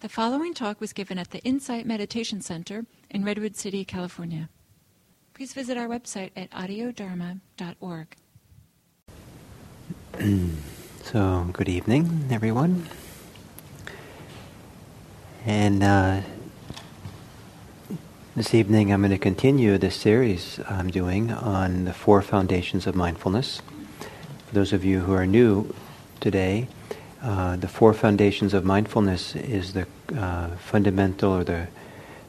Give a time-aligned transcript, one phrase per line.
[0.00, 4.48] The following talk was given at the Insight Meditation Center in Redwood City, California.
[5.34, 8.16] Please visit our website at audiodharma.org.
[11.02, 12.86] so, good evening, everyone.
[15.44, 16.22] And uh,
[18.34, 22.94] this evening I'm going to continue this series I'm doing on the four foundations of
[22.94, 23.60] mindfulness.
[24.46, 25.74] For those of you who are new
[26.20, 26.68] today,
[27.22, 29.86] uh, the four foundations of mindfulness is the
[30.16, 31.68] uh, fundamental or the,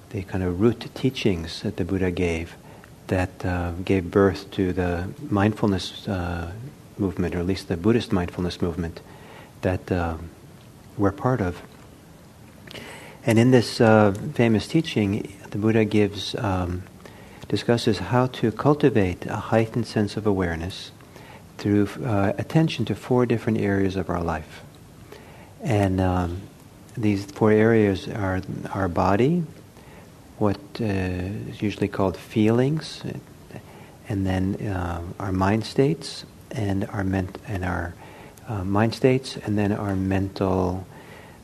[0.09, 2.55] the kind of root teachings that the Buddha gave
[3.07, 6.51] that uh, gave birth to the mindfulness uh,
[6.97, 9.01] movement, or at least the Buddhist mindfulness movement
[9.61, 10.17] that uh,
[10.97, 11.61] we're part of.
[13.25, 16.83] And in this famous teaching, the Buddha gives um,
[17.47, 20.91] discusses how to cultivate a heightened sense of awareness
[21.57, 21.89] through
[22.37, 24.63] attention to four different areas of our life.
[25.61, 26.41] And um,
[26.97, 29.43] these four areas are our body,
[30.37, 33.03] what uh, is usually called feelings,
[34.09, 37.93] and then uh, our mind states, and our ment- and our
[38.47, 40.85] uh, mind states, and then our mental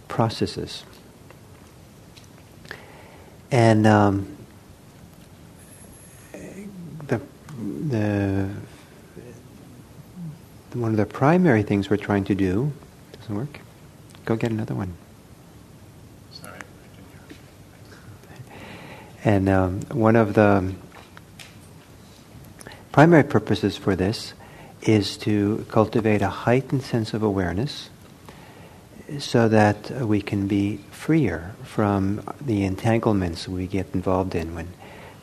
[0.08, 0.84] processes.
[3.52, 4.36] And um,
[7.08, 7.22] the
[7.88, 8.50] the
[10.74, 12.74] one of the primary things we're trying to do
[13.20, 13.60] doesn't work
[14.28, 14.94] Go get another one.
[16.34, 16.60] Sorry.
[19.24, 20.74] And um, one of the
[22.92, 24.34] primary purposes for this
[24.82, 27.90] is to cultivate a heightened sense of awareness
[29.18, 34.68] so that we can be freer from the entanglements we get involved in when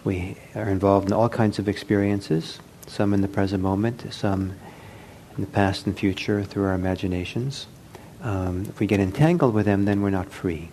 [0.02, 4.54] we are involved in all kinds of experiences, some in the present moment, some
[5.36, 7.66] in the past and future through our imaginations
[8.24, 10.70] um, if we get entangled with them, then we're not free.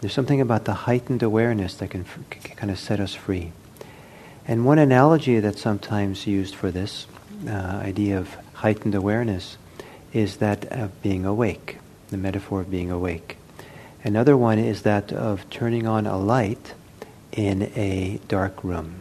[0.00, 3.52] There's something about the heightened awareness that can, can kind of set us free.
[4.46, 7.06] And one analogy that's sometimes used for this
[7.46, 9.56] uh, idea of heightened awareness
[10.12, 13.36] is that of being awake, the metaphor of being awake.
[14.02, 16.74] Another one is that of turning on a light
[17.30, 18.96] in a dark room.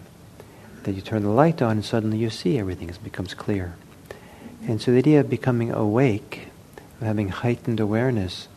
[0.83, 3.75] That you turn the light on and suddenly you see everything, it becomes clear.
[4.67, 6.50] And so the idea of becoming awake
[7.01, 8.47] having heightened awareness,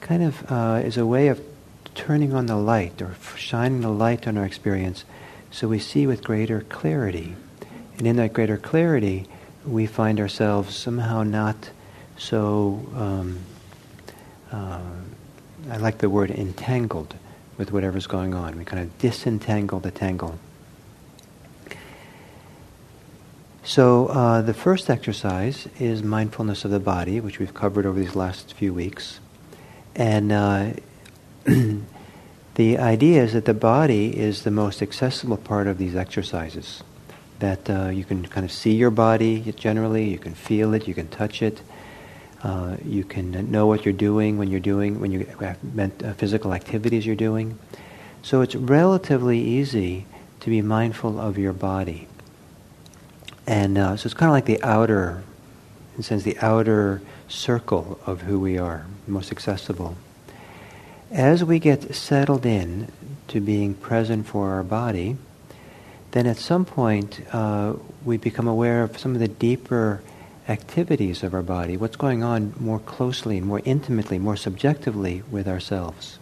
[0.00, 1.40] kind of uh, is a way of
[1.94, 5.04] turning on the light or shining the light on our experience
[5.50, 7.36] so we see with greater clarity.
[7.98, 9.26] And in that greater clarity,
[9.66, 11.70] we find ourselves somehow not
[12.16, 13.38] so, um,
[14.50, 14.80] uh,
[15.70, 17.14] I like the word entangled
[17.58, 18.56] with whatever's going on.
[18.56, 20.38] We kind of disentangle the tangle.
[23.64, 28.16] So uh, the first exercise is mindfulness of the body, which we've covered over these
[28.16, 29.20] last few weeks.
[29.94, 30.72] And uh,
[32.54, 36.82] the idea is that the body is the most accessible part of these exercises.
[37.38, 40.94] That uh, you can kind of see your body generally, you can feel it, you
[40.94, 41.62] can touch it,
[42.42, 46.52] uh, you can know what you're doing when you're doing, when you have uh, physical
[46.52, 47.56] activities you're doing.
[48.22, 50.06] So it's relatively easy
[50.40, 52.08] to be mindful of your body.
[53.46, 55.22] And uh, so it's kind of like the outer,
[55.94, 59.96] in a sense, the outer circle of who we are, most accessible.
[61.10, 62.90] As we get settled in
[63.28, 65.16] to being present for our body,
[66.12, 70.02] then at some point uh, we become aware of some of the deeper
[70.48, 75.46] activities of our body, what's going on more closely, and more intimately, more subjectively with
[75.48, 76.18] ourselves.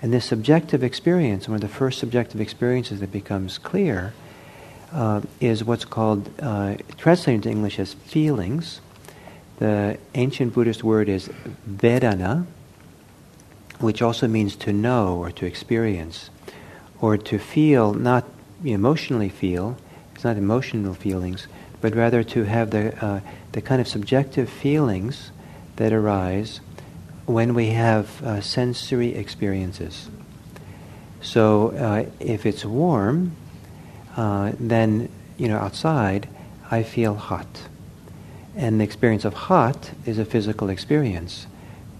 [0.00, 4.12] And this subjective experience, one of the first subjective experiences that becomes clear,
[4.94, 8.80] uh, is what's called, uh, translated into English as feelings.
[9.58, 11.28] The ancient Buddhist word is
[11.68, 12.46] vedana,
[13.80, 16.30] which also means to know or to experience,
[17.00, 18.24] or to feel, not
[18.64, 19.76] emotionally feel,
[20.14, 21.48] it's not emotional feelings,
[21.80, 23.20] but rather to have the, uh,
[23.52, 25.32] the kind of subjective feelings
[25.76, 26.60] that arise
[27.26, 30.08] when we have uh, sensory experiences.
[31.20, 33.34] So uh, if it's warm,
[34.16, 36.28] uh, then, you know, outside,
[36.70, 37.62] I feel hot.
[38.56, 41.46] And the experience of hot is a physical experience.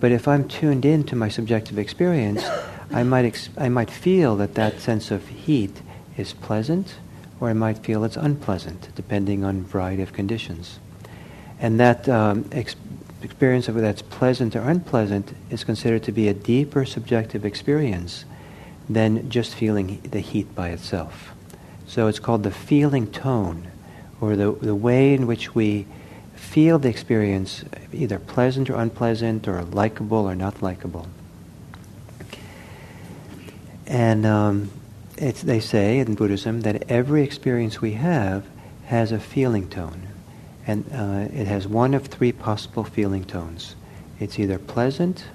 [0.00, 2.44] But if I'm tuned in to my subjective experience,
[2.92, 5.82] I might, ex- I might feel that that sense of heat
[6.16, 6.94] is pleasant,
[7.40, 10.78] or I might feel it's unpleasant, depending on variety of conditions.
[11.58, 12.76] And that um, ex-
[13.22, 18.24] experience of whether that's pleasant or unpleasant is considered to be a deeper subjective experience
[18.88, 21.33] than just feeling the heat by itself.
[21.94, 23.68] So it's called the feeling tone,
[24.20, 25.86] or the, the way in which we
[26.34, 31.06] feel the experience, either pleasant or unpleasant, or likable or not likable.
[33.86, 34.72] And um,
[35.14, 38.44] they say in Buddhism that every experience we have
[38.86, 40.08] has a feeling tone.
[40.66, 43.76] And uh, it has one of three possible feeling tones.
[44.18, 45.26] It's either pleasant,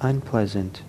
[0.00, 0.80] unpleasant,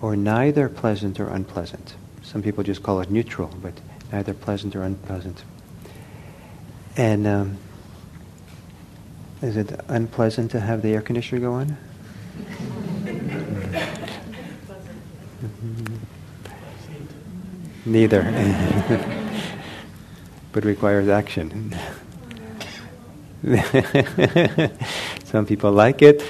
[0.00, 1.96] or neither pleasant or unpleasant.
[2.22, 3.74] Some people just call it neutral, but
[4.12, 5.42] neither pleasant or unpleasant.
[6.96, 7.58] And um,
[9.40, 11.78] is it unpleasant to have the air conditioner go on?
[17.84, 18.22] Neither.
[20.52, 21.74] but requires action.
[25.24, 26.22] Some people like it.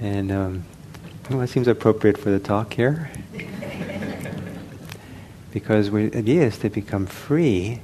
[0.00, 0.64] and um,
[1.32, 3.10] well, it seems appropriate for the talk here.
[5.52, 7.80] because the idea is to become free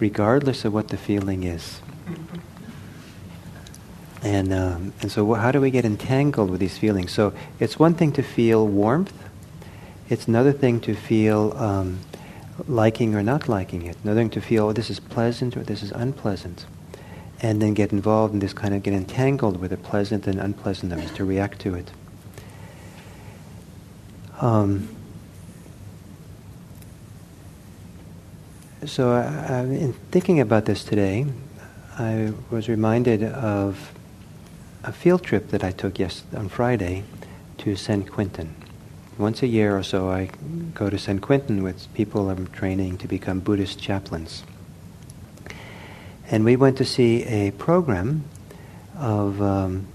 [0.00, 1.80] regardless of what the feeling is.
[4.22, 7.12] And, um, and so, how do we get entangled with these feelings?
[7.12, 9.12] So, it's one thing to feel warmth,
[10.08, 12.00] it's another thing to feel um,
[12.66, 15.82] liking or not liking it, another thing to feel oh, this is pleasant or this
[15.82, 16.64] is unpleasant.
[17.40, 21.10] And then get involved in this kind of get entangled with the pleasant and unpleasantness
[21.12, 21.90] to react to it.
[24.44, 24.90] Um,
[28.84, 31.24] so, I, in thinking about this today,
[31.98, 33.94] I was reminded of
[34.82, 37.04] a field trip that I took yes on Friday
[37.56, 38.54] to San Quentin.
[39.16, 40.28] Once a year or so, I
[40.74, 44.44] go to San Quentin with people I'm training to become Buddhist chaplains.
[46.30, 48.24] And we went to see a program
[48.98, 49.86] of um,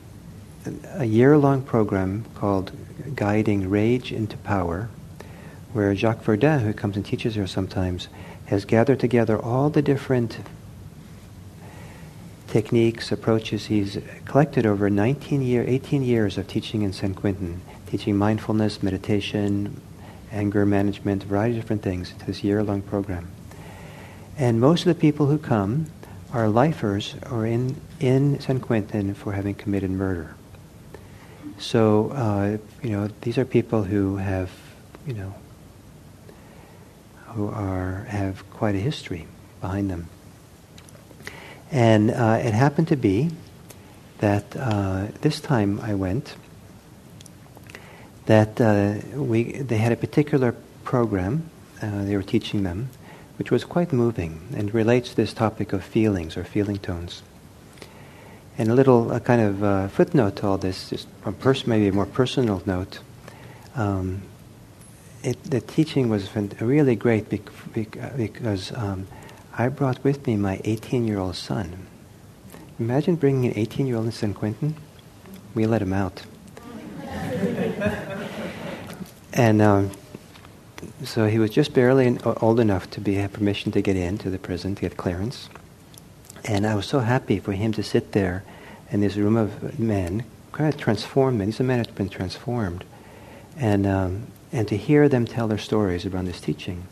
[0.95, 2.71] a year-long program called
[3.15, 4.89] Guiding Rage into Power,
[5.73, 8.07] where Jacques Verduin, who comes and teaches here sometimes,
[8.45, 10.39] has gathered together all the different
[12.47, 18.17] techniques, approaches he's collected over 19 year, 18 years of teaching in San Quentin, teaching
[18.17, 19.79] mindfulness, meditation,
[20.31, 23.27] anger management, a variety of different things to this year-long program.
[24.37, 25.87] And most of the people who come
[26.31, 30.35] are lifers or in, in San Quentin for having committed murder.
[31.59, 34.49] So, uh, you know, these are people who have,
[35.05, 35.33] you know,
[37.27, 39.27] who are, have quite a history
[39.61, 40.07] behind them.
[41.71, 43.29] And uh, it happened to be
[44.19, 46.35] that uh, this time I went,
[48.25, 51.49] that uh, we, they had a particular program
[51.81, 52.89] uh, they were teaching them,
[53.37, 57.21] which was quite moving and relates to this topic of feelings or feeling tones.
[58.59, 61.87] And a little a kind of uh, footnote to all this, just a pers- maybe
[61.87, 62.99] a more personal note.
[63.73, 64.21] Um,
[65.23, 66.29] it, the teaching was
[66.59, 67.49] really great bec-
[68.17, 69.07] because um,
[69.57, 71.87] I brought with me my 18 year old son.
[72.79, 74.75] Imagine bringing an 18 year old in San Quentin.
[75.55, 76.21] We let him out.
[79.33, 79.91] and um,
[81.05, 84.37] so he was just barely old enough to be have permission to get into the
[84.37, 85.47] prison to get clearance.
[86.49, 88.43] And I was so happy for him to sit there
[88.89, 91.49] in this room of men, kind of transformed men.
[91.49, 92.83] These are men who have been transformed,
[93.55, 96.87] and um, and to hear them tell their stories around this teaching.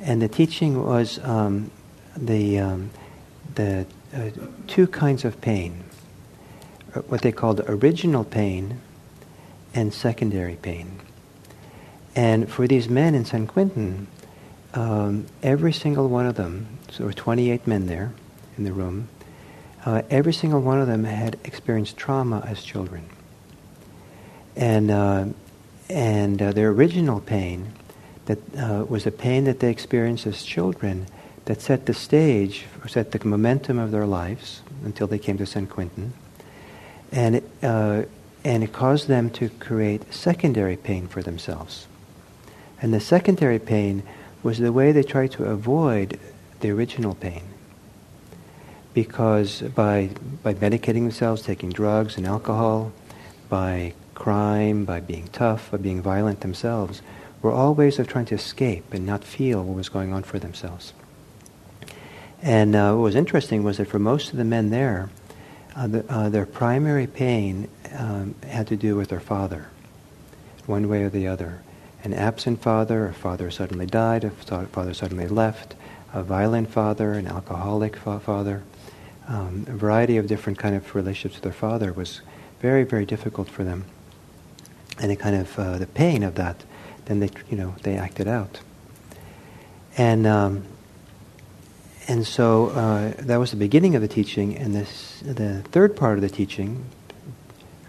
[0.00, 1.70] And the teaching was um,
[2.16, 2.90] the, um,
[3.54, 4.30] the uh,
[4.66, 5.84] two kinds of pain
[6.92, 8.80] uh, what they called original pain
[9.74, 10.98] and secondary pain.
[12.16, 14.08] And for these men in San Quentin,
[14.74, 18.12] um, every single one of them, so there were 28 men there
[18.56, 19.08] in the room,
[19.84, 23.08] uh, every single one of them had experienced trauma as children.
[24.56, 25.26] And, uh,
[25.88, 27.72] and uh, their original pain
[28.26, 31.06] that uh, was a pain that they experienced as children
[31.44, 35.46] that set the stage or set the momentum of their lives until they came to
[35.46, 36.12] San Quentin.
[37.12, 38.02] And it, uh,
[38.44, 41.86] and it caused them to create secondary pain for themselves.
[42.82, 44.02] And the secondary pain
[44.42, 46.18] was the way they tried to avoid
[46.60, 47.42] the original pain.
[48.96, 50.08] Because by,
[50.42, 52.92] by medicating themselves, taking drugs and alcohol,
[53.50, 57.02] by crime, by being tough, by being violent themselves,
[57.42, 60.38] were all ways of trying to escape and not feel what was going on for
[60.38, 60.94] themselves.
[62.40, 65.10] And uh, what was interesting was that for most of the men there,
[65.76, 69.68] uh, the, uh, their primary pain um, had to do with their father,
[70.64, 71.60] one way or the other.
[72.02, 75.74] An absent father, a father suddenly died, a father suddenly left,
[76.14, 78.62] a violent father, an alcoholic fa- father.
[79.28, 82.20] Um, a variety of different kind of relationships with their father was
[82.60, 83.84] very, very difficult for them.
[84.98, 86.64] And the kind of uh, the pain of that
[87.06, 88.60] then they, you know, they acted out.
[89.96, 90.64] And um,
[92.08, 94.56] and so uh, that was the beginning of the teaching.
[94.56, 96.84] And this, the third part of the teaching,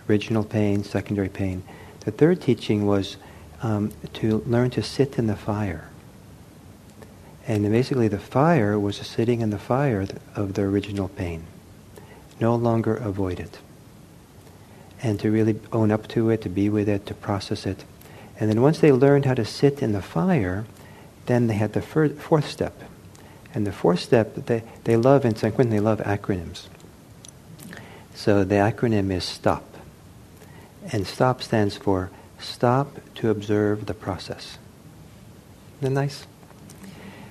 [0.10, 1.64] original pain, secondary pain.
[2.00, 3.18] The third teaching was
[3.62, 5.90] um, to learn to sit in the fire.
[7.48, 11.46] And basically, the fire was sitting in the fire of the original pain,
[12.42, 13.60] no longer avoid it.
[15.02, 17.86] And to really own up to it, to be with it, to process it.
[18.38, 20.66] And then once they learned how to sit in the fire,
[21.28, 22.82] then they had the fir- fourth step.
[23.54, 26.68] And the fourth step, they, they love, in San Quentin, they love acronyms.
[28.14, 29.64] So the acronym is STOP.
[30.92, 34.58] And STOP stands for Stop to Observe the Process.
[35.80, 36.28] Isn't that nice?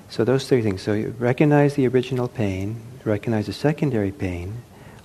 [0.08, 0.82] So those three things.
[0.82, 4.62] So you recognize the original pain, recognize the secondary pain,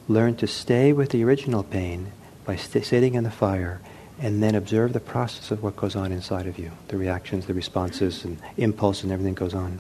[0.08, 2.12] learn to stay with the original pain
[2.46, 3.82] by st- sitting in the fire,
[4.20, 7.54] and then observe the process of what goes on inside of you, the reactions, the
[7.54, 9.80] responses, and impulse, and everything goes on.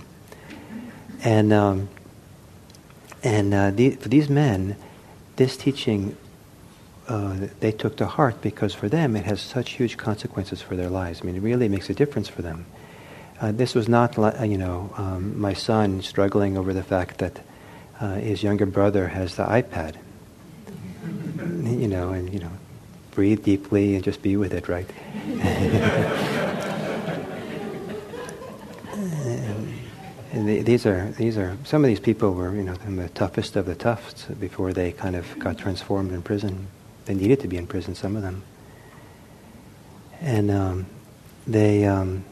[1.24, 1.90] And um,
[3.24, 4.76] and uh, the, for these men,
[5.36, 6.18] this teaching
[7.08, 10.90] uh, they took to heart because for them it has such huge consequences for their
[10.90, 11.22] lives.
[11.22, 12.66] I mean, it really makes a difference for them.
[13.42, 17.42] Uh, this was not, uh, you know, um, my son struggling over the fact that
[18.00, 19.96] uh, his younger brother has the iPad.
[21.66, 22.52] you know, and you know,
[23.12, 24.88] breathe deeply and just be with it, right?
[25.26, 25.42] and,
[30.34, 33.56] and the, these are these are some of these people were, you know, the toughest
[33.56, 36.68] of the toughs before they kind of got transformed in prison.
[37.06, 38.44] They needed to be in prison, some of them,
[40.22, 40.86] and um,
[41.48, 41.86] they.
[41.86, 42.24] Um,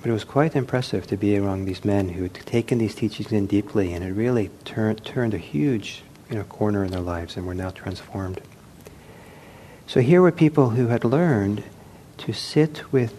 [0.00, 3.32] but it was quite impressive to be among these men who had taken these teachings
[3.32, 7.36] in deeply, and it really turned turned a huge you know, corner in their lives,
[7.36, 8.40] and were now transformed.
[9.86, 11.64] So here were people who had learned
[12.18, 13.12] to sit with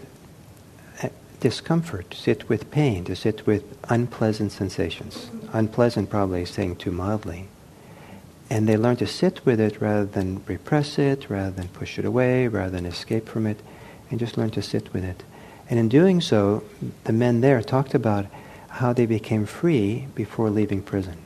[1.02, 5.30] uh, discomfort, to sit with pain, to sit with unpleasant sensations.
[5.52, 7.48] Unpleasant, probably is saying too mildly.
[8.48, 12.04] And they learned to sit with it rather than repress it, rather than push it
[12.04, 13.60] away, rather than escape from it,
[14.10, 15.22] and just learn to sit with it.
[15.72, 16.64] And in doing so,
[17.04, 18.26] the men there talked about
[18.68, 21.16] how they became free before leaving prison.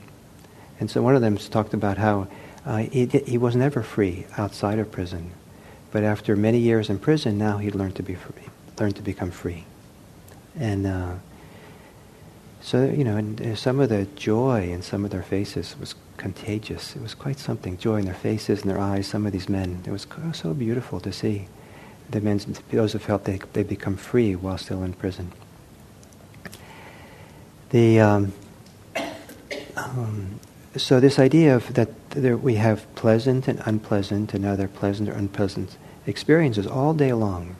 [0.78, 2.28] And so one of them talked about how
[2.64, 5.32] uh, he, he was never free outside of prison.
[5.90, 8.44] But after many years in prison, now he learned to be free,
[8.78, 9.64] learned to become free.
[10.56, 11.14] And uh,
[12.60, 15.96] so, you know, and uh, some of the joy in some of their faces was
[16.18, 16.94] contagious.
[16.94, 17.78] It was quite something.
[17.78, 19.82] Joy in their faces and their eyes, some of these men.
[19.84, 21.48] It was so beautiful to see
[22.10, 25.32] those who felt they, they become free while still in prison.
[27.70, 28.32] The, um,
[29.76, 30.40] um,
[30.76, 35.12] so this idea of that there, we have pleasant and unpleasant and other pleasant or
[35.12, 37.56] unpleasant experiences all day long.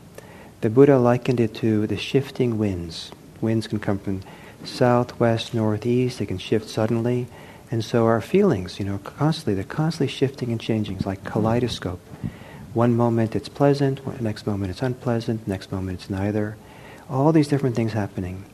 [0.61, 3.11] The Buddha likened it to the shifting winds.
[3.41, 4.23] Winds can come from
[4.65, 6.19] south, west, northeast.
[6.19, 7.27] They can shift suddenly.
[7.71, 10.97] And so our feelings, you know, constantly, they're constantly shifting and changing.
[10.97, 12.01] It's like kaleidoscope.
[12.77, 16.59] One moment it's pleasant, next moment it's unpleasant, next moment it's neither.
[17.09, 18.45] All these different things happening.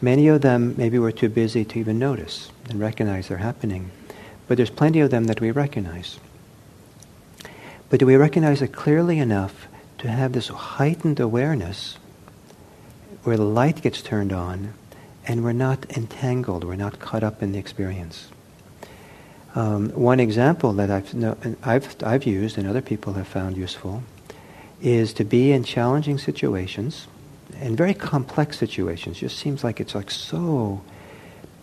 [0.00, 3.90] Many of them maybe we're too busy to even notice and recognize they're happening.
[4.46, 6.20] But there's plenty of them that we recognize.
[7.90, 9.66] But do we recognize it clearly enough
[9.98, 11.98] to have this heightened awareness
[13.24, 14.74] where the light gets turned on
[15.26, 18.28] and we're not entangled, we're not caught up in the experience?
[19.54, 24.02] Um, one example that I've, no, I've, I've used and other people have found useful
[24.80, 27.06] is to be in challenging situations
[27.60, 29.18] and very complex situations.
[29.18, 30.82] Just seems like it's like so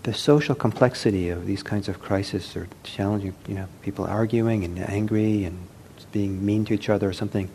[0.03, 4.79] the social complexity of these kinds of crises or challenging, you know, people arguing and
[4.79, 5.67] angry and
[6.11, 7.49] being mean to each other or something.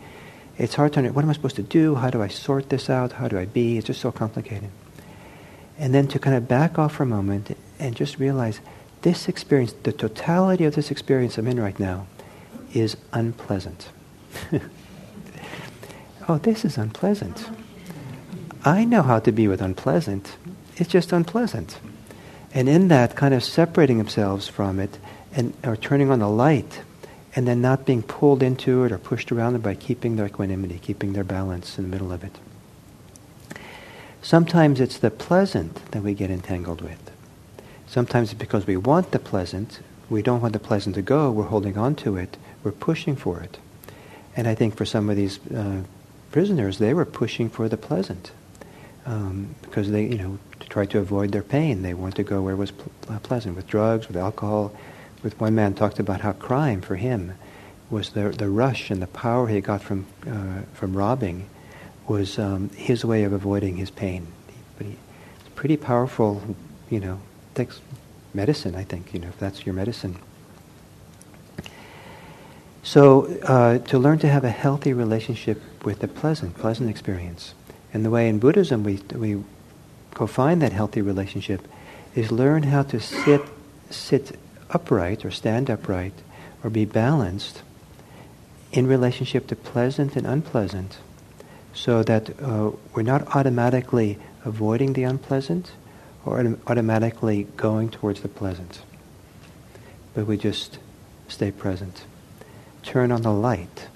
[0.57, 1.95] It's hard to understand, what am I supposed to do?
[1.95, 3.13] How do I sort this out?
[3.13, 3.77] How do I be?
[3.77, 4.69] It's just so complicated.
[5.77, 8.61] And then to kind of back off for a moment and just realize
[9.05, 12.07] this experience, the totality of this experience I'm in right now,
[12.73, 13.89] is unpleasant.
[16.27, 17.47] oh, this is unpleasant.
[18.65, 20.37] I know how to be with unpleasant.
[20.77, 21.77] It's just unpleasant.
[22.51, 24.97] And in that, kind of separating themselves from it
[25.35, 26.81] and or turning on the light
[27.35, 30.79] and then not being pulled into it or pushed around it by keeping their equanimity,
[30.79, 32.39] keeping their balance in the middle of it.
[34.23, 37.04] Sometimes it's the pleasant that we get entangled with.
[37.95, 41.45] Sometimes it's because we want the pleasant, we don't want the pleasant to go, we're
[41.45, 43.57] holding on to it, we're pushing for it.
[44.35, 45.83] And I think for some of these uh,
[46.29, 48.33] prisoners, they were pushing for the pleasant
[49.05, 51.83] um, because they, you know, to try to avoid their pain.
[51.83, 54.75] They want to go where it was pl- uh, pleasant, with drugs, with alcohol.
[55.23, 57.35] With one man talked about how crime for him
[57.89, 61.47] was the the rush and the power he got from uh, from robbing
[62.09, 64.27] was um, his way of avoiding his pain.
[64.77, 64.97] But he,
[65.39, 66.57] it's pretty powerful,
[66.89, 67.21] you know,
[67.55, 67.81] takes
[68.33, 70.17] medicine, I think, you know, if that's your medicine.
[72.83, 77.55] So uh, to learn to have a healthy relationship with the pleasant, pleasant experience.
[77.93, 79.43] And the way in Buddhism we, we
[80.13, 81.67] go find that healthy relationship
[82.13, 83.41] is learn how to sit,
[83.89, 84.37] sit
[84.69, 86.13] upright or stand upright
[86.63, 87.63] or be balanced
[88.71, 90.97] in relationship to pleasant and unpleasant
[91.73, 95.71] so that uh, we're not automatically avoiding the unpleasant
[96.25, 98.81] or automatically going towards the pleasant.
[100.13, 100.79] But we just
[101.27, 102.05] stay present.
[102.83, 103.87] Turn on the light.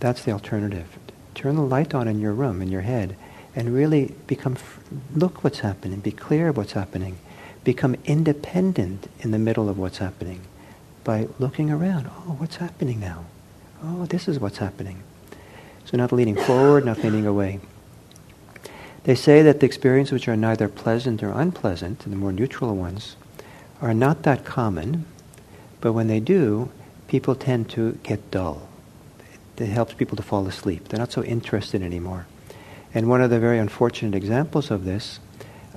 [0.00, 0.98] That's the alternative.
[1.34, 3.16] Turn the light on in your room, in your head,
[3.54, 4.56] and really become,
[5.14, 7.18] look what's happening, be clear of what's happening,
[7.64, 10.42] become independent in the middle of what's happening
[11.04, 12.06] by looking around.
[12.08, 13.24] Oh, what's happening now?
[13.82, 15.02] Oh, this is what's happening.
[15.84, 17.60] So not leaning forward, not leaning away.
[19.06, 23.14] They say that the experiences which are neither pleasant or unpleasant, the more neutral ones,
[23.80, 25.04] are not that common,
[25.80, 26.72] but when they do,
[27.06, 28.68] people tend to get dull.
[29.58, 30.88] It helps people to fall asleep.
[30.88, 32.26] They're not so interested anymore.
[32.92, 35.20] And one of the very unfortunate examples of this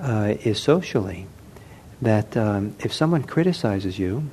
[0.00, 1.28] uh, is socially,
[2.02, 4.28] that um, if someone criticizes you,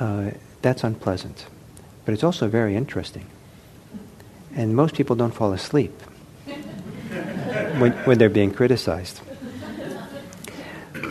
[0.00, 1.46] uh, that's unpleasant.
[2.04, 3.26] But it's also very interesting.
[4.56, 5.92] And most people don't fall asleep
[7.78, 9.18] when, when they're being criticized.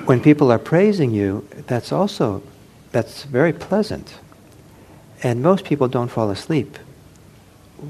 [0.06, 2.44] When people are praising you, that's also
[2.92, 4.16] that's very pleasant.
[5.24, 6.78] And most people don't fall asleep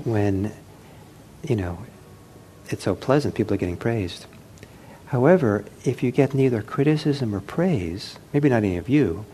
[0.04, 0.52] when,
[1.44, 1.80] you know,
[2.70, 4.26] it's so pleasant, people are getting praised.
[5.08, 9.26] However, if you get neither criticism or praise, maybe not any of you,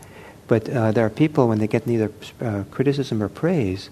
[0.46, 3.88] but uh, there are people when they get neither uh, criticism or praise,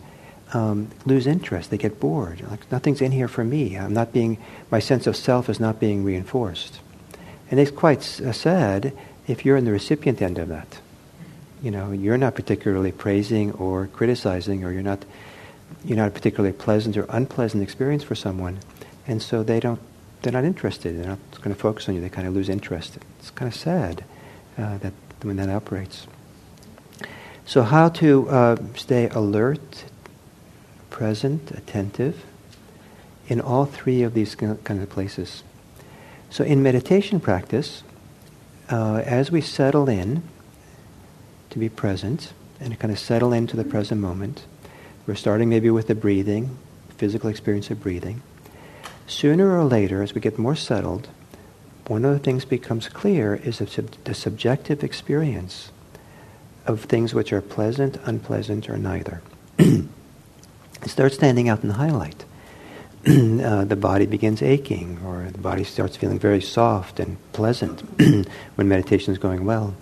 [0.53, 1.71] um, lose interest.
[1.71, 2.43] They get bored.
[2.51, 3.77] Like nothing's in here for me.
[3.77, 4.39] I'm not being.
[4.71, 6.81] My sense of self is not being reinforced,
[7.51, 8.93] and it's quite uh, sad
[9.27, 10.81] if you're in the recipient end of that.
[11.63, 15.05] You know, you're not particularly praising or criticizing, or you're not.
[15.85, 18.59] You're not a particularly pleasant or unpleasant experience for someone,
[19.07, 19.81] and so they don't.
[20.23, 20.99] They're not interested.
[20.99, 22.01] They're not going to focus on you.
[22.01, 22.99] They kind of lose interest.
[23.19, 24.05] It's kind of sad
[24.59, 26.07] uh, that when that operates.
[27.47, 29.85] So, how to uh, stay alert
[30.91, 32.25] present, attentive,
[33.29, 35.43] in all three of these kind of places.
[36.31, 37.83] So in meditation practice,
[38.71, 40.23] uh, as we settle in
[41.51, 44.45] to be present and kind of settle into the present moment,
[45.07, 46.57] we're starting maybe with the breathing,
[46.97, 48.23] physical experience of breathing.
[49.07, 51.09] Sooner or later, as we get more settled,
[51.89, 55.73] one of the things becomes clear is the subjective experience
[56.67, 59.23] of things which are pleasant, unpleasant, or neither.
[60.91, 62.25] starts standing out in the highlight.
[63.07, 67.81] uh, the body begins aching, or the body starts feeling very soft and pleasant
[68.57, 69.75] when meditation is going well.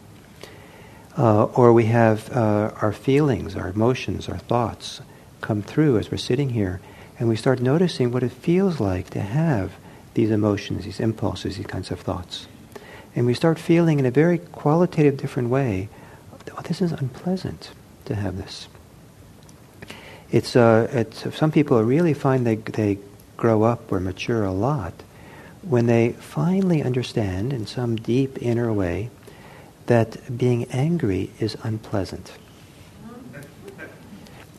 [1.16, 5.00] Uh, or we have uh, our feelings, our emotions, our thoughts
[5.40, 6.80] come through as we're sitting here,
[7.18, 9.72] and we start noticing what it feels like to have
[10.14, 12.46] these emotions, these impulses, these kinds of thoughts.
[13.16, 15.88] And we start feeling in a very qualitative, different way,
[16.56, 17.70] oh, this is unpleasant
[18.04, 18.68] to have this
[20.30, 22.98] it's, uh, it's some people really find they, they
[23.36, 24.92] grow up or mature a lot
[25.62, 29.10] when they finally understand in some deep inner way
[29.86, 32.32] that being angry is unpleasant.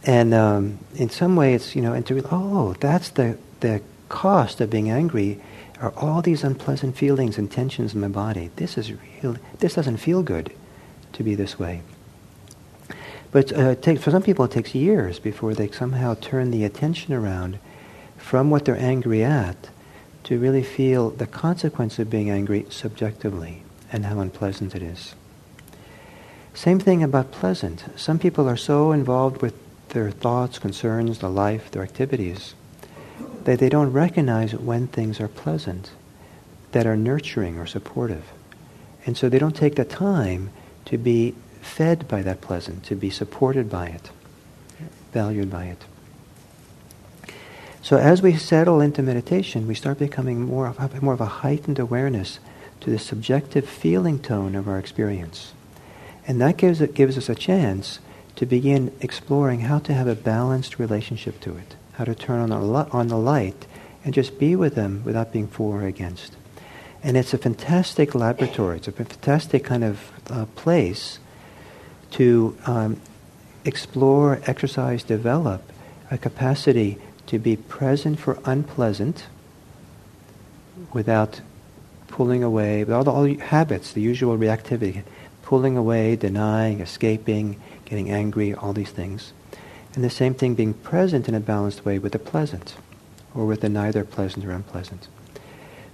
[0.03, 4.61] And um, in some way, it's, you know, and to, oh, that's the, the cost
[4.61, 5.39] of being angry
[5.79, 8.49] are all these unpleasant feelings and tensions in my body.
[8.55, 10.51] This is real, this doesn't feel good
[11.13, 11.81] to be this way.
[13.31, 17.13] But uh, takes, for some people, it takes years before they somehow turn the attention
[17.13, 17.59] around
[18.17, 19.69] from what they're angry at
[20.23, 25.15] to really feel the consequence of being angry subjectively and how unpleasant it is.
[26.53, 27.85] Same thing about pleasant.
[27.95, 29.53] Some people are so involved with
[29.89, 32.53] their thoughts, concerns, the life, their activities,
[33.43, 35.91] that they don't recognize when things are pleasant,
[36.71, 38.25] that are nurturing or supportive.
[39.05, 40.51] And so they don't take the time
[40.85, 44.11] to be fed by that pleasant, to be supported by it,
[45.13, 45.85] valued by it.
[47.81, 51.79] So as we settle into meditation, we start becoming more of more of a heightened
[51.79, 52.39] awareness
[52.81, 55.53] to the subjective feeling tone of our experience.
[56.27, 57.99] And that gives, it, gives us a chance
[58.35, 62.49] to begin exploring how to have a balanced relationship to it, how to turn on
[62.49, 63.65] the, on the light
[64.05, 66.35] and just be with them without being for or against.
[67.01, 68.77] And it's a fantastic laboratory.
[68.77, 71.19] It's a fantastic kind of uh, place
[72.11, 72.99] to um,
[73.65, 75.61] explore, exercise, develop
[76.11, 79.27] a capacity to be present for unpleasant
[80.91, 81.41] without
[82.07, 85.03] pulling away, with all the, all habits, the usual reactivity,
[85.43, 89.33] pulling away, denying, escaping, getting angry, all these things.
[89.93, 92.75] And the same thing being present in a balanced way with the pleasant,
[93.35, 95.07] or with the neither pleasant or unpleasant.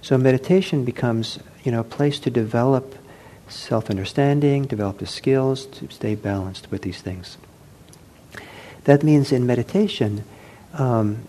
[0.02, 2.94] So meditation becomes, you know, a place to develop
[3.48, 7.36] self-understanding, develop the skills to stay balanced with these things.
[8.84, 10.24] That means in meditation,
[10.74, 11.26] um,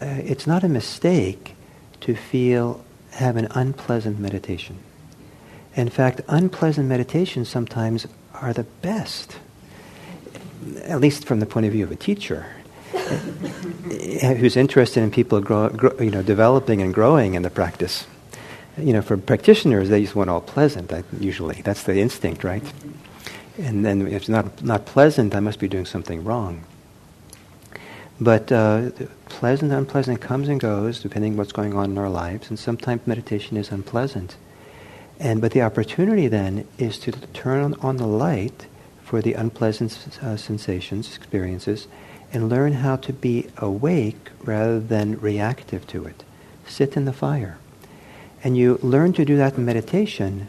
[0.00, 1.54] uh, it's not a mistake
[2.00, 4.78] to feel have an unpleasant meditation.
[5.74, 9.38] In fact, unpleasant meditations sometimes are the best,
[10.82, 12.46] at least from the point of view of a teacher
[12.92, 18.06] who's interested in people grow, grow, you know, developing and growing in the practice.
[18.78, 20.92] You know, for practitioners, they just want all pleasant.
[21.18, 22.62] Usually, that's the instinct, right?
[23.58, 26.64] And then if it's not not pleasant, I must be doing something wrong.
[28.20, 28.90] But uh,
[29.28, 33.56] pleasant, unpleasant comes and goes depending what's going on in our lives, and sometimes meditation
[33.56, 34.36] is unpleasant.
[35.18, 38.66] And but the opportunity then is to turn on, on the light
[39.02, 41.88] for the unpleasant uh, sensations, experiences,
[42.32, 46.24] and learn how to be awake rather than reactive to it.
[46.66, 47.58] Sit in the fire,
[48.42, 50.48] and you learn to do that in meditation,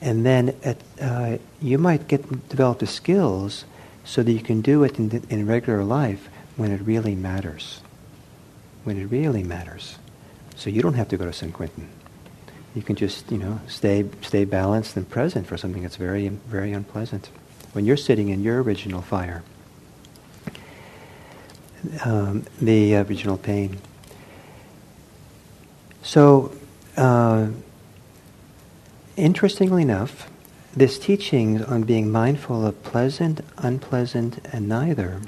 [0.00, 3.64] and then at, uh, you might get develop the skills
[4.04, 7.80] so that you can do it in, in regular life when it really matters.
[8.84, 9.98] When it really matters.
[10.56, 11.88] So you don't have to go to San Quentin.
[12.74, 16.72] You can just, you know, stay, stay balanced and present for something that's very, very
[16.72, 17.30] unpleasant.
[17.72, 19.42] When you're sitting in your original fire,
[22.04, 23.78] um, the original pain.
[26.02, 26.52] So,
[26.96, 27.48] uh,
[29.16, 30.30] interestingly enough,
[30.76, 35.20] this teaching on being mindful of pleasant, unpleasant, and neither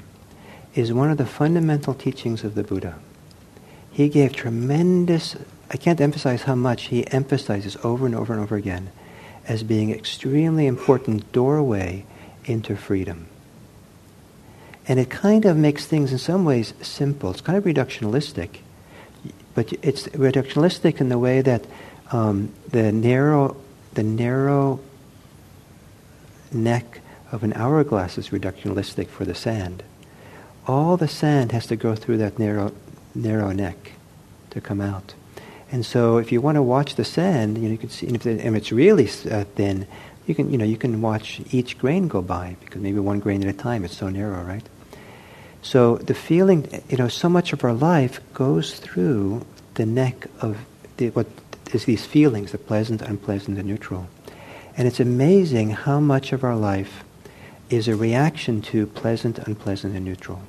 [0.75, 2.99] is one of the fundamental teachings of the Buddha.
[3.91, 5.35] He gave tremendous,
[5.71, 8.91] I can't emphasize how much he emphasizes over and over and over again
[9.47, 12.05] as being extremely important doorway
[12.45, 13.27] into freedom.
[14.87, 17.31] And it kind of makes things in some ways simple.
[17.31, 18.59] It's kind of reductionistic,
[19.57, 21.65] but it's reductionistic in the way that
[22.11, 23.57] um, the narrow,
[23.95, 24.79] the narrow
[26.51, 29.81] neck of an hourglass is reductionistic for the sand
[30.67, 32.73] all the sand has to go through that narrow,
[33.15, 33.93] narrow neck
[34.49, 35.13] to come out.
[35.71, 38.15] And so, if you want to watch the sand, you, know, you can see, and
[38.15, 39.87] if, if it's really uh, thin,
[40.25, 43.43] you can, you know, you can watch each grain go by because maybe one grain
[43.43, 43.83] at a time.
[43.83, 44.63] It's so narrow, right?
[45.67, 50.59] So the feeling, you know, so much of our life goes through the neck of
[50.95, 51.27] the, what
[51.73, 54.07] is these feelings, the pleasant, unpleasant, and neutral.
[54.77, 57.03] And it's amazing how much of our life
[57.69, 60.41] is a reaction to pleasant, unpleasant, and neutral.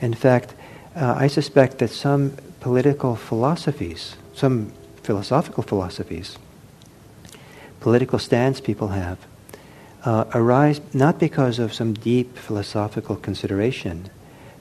[0.00, 0.54] In fact,
[0.96, 6.38] uh, I suspect that some political philosophies, some philosophical philosophies,
[7.80, 9.18] political stance people have,
[10.04, 14.10] uh, arise not because of some deep philosophical consideration,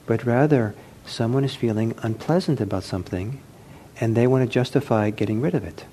[0.05, 0.73] but rather
[1.05, 3.41] someone is feeling unpleasant about something
[3.99, 5.85] and they want to justify getting rid of it.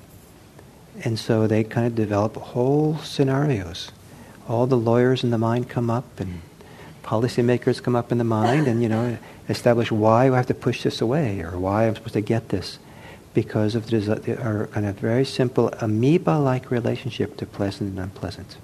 [1.04, 3.90] And so they kind of develop whole scenarios.
[4.48, 6.42] All the lawyers in the mind come up and
[7.02, 10.82] policymakers come up in the mind and, you know, establish why I have to push
[10.82, 12.78] this away or why I'm supposed to get this
[13.34, 18.56] because of the, our kind of very simple amoeba-like relationship to pleasant and unpleasant.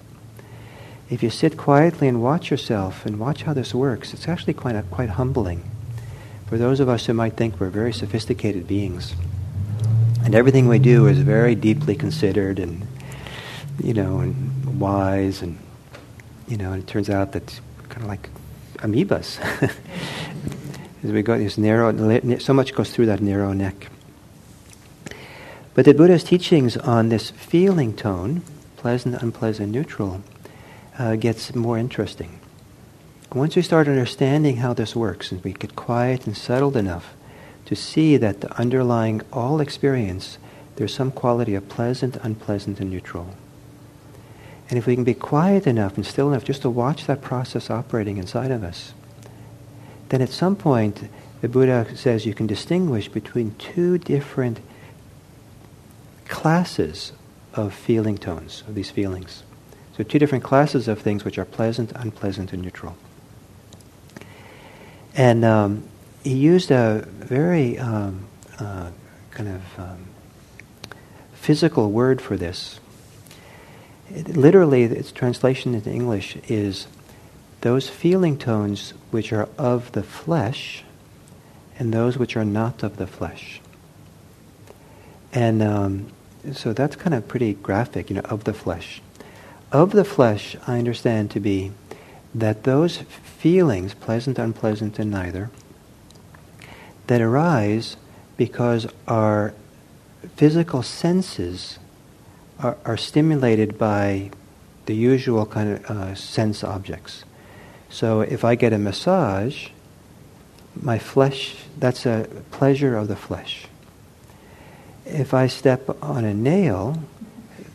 [1.09, 4.75] If you sit quietly and watch yourself and watch how this works, it's actually quite,
[4.75, 5.62] a, quite humbling.
[6.49, 9.14] For those of us who might think we're very sophisticated beings,
[10.25, 12.85] and everything we do is very deeply considered and,
[13.81, 15.59] you know, and wise, and,
[16.49, 18.29] you know, and it turns out that kind of like
[18.79, 19.38] amoebas.
[21.05, 23.90] As we go, this narrow, so much goes through that narrow neck.
[25.75, 28.42] But the Buddha's teachings on this feeling tone,
[28.77, 30.23] pleasant, unpleasant, neutral,
[30.99, 32.41] uh, gets more interesting.
[33.35, 37.15] Once we start understanding how this works, and we get quiet and settled enough
[37.67, 40.39] to see that the underlying all experience,
[40.77, 43.35] there's some quality of pleasant, unpleasant, and neutral.
[44.69, 47.71] And if we can be quiet enough and still enough just to watch that process
[47.71, 48.95] operating inside of us,
[50.09, 51.09] then at some point
[51.41, 54.61] the Buddha says you can distinguish between two different
[56.29, 57.13] classes
[57.55, 59.43] of feeling tones, of these feelings.
[59.97, 62.97] So two different classes of things which are pleasant, unpleasant, and neutral.
[65.15, 65.85] And um,
[66.23, 68.27] he used a very um,
[68.59, 68.91] uh,
[69.31, 70.07] kind of um,
[71.33, 72.79] physical word for this.
[74.11, 76.89] It, literally, its translation into English is
[77.63, 80.85] those feeling tones which are of the flesh
[81.79, 83.63] and those which are not of the flesh.
[85.33, 86.13] And um,
[86.53, 89.01] so that's kind of pretty graphic, you know, of the flesh.
[89.73, 91.73] Of the flesh, I understand to be
[92.35, 95.51] that those feelings, pleasant, unpleasant, and neither,
[97.07, 97.97] that arise
[98.37, 99.55] because our
[100.37, 101.79] physical senses
[102.59, 104.31] are, are stimulated by
[104.87, 107.25] the usual kind of uh, sense objects.
[107.89, 109.69] So if I get a massage,
[110.81, 113.67] my flesh, that's a pleasure of the flesh.
[115.05, 117.03] If I step on a nail,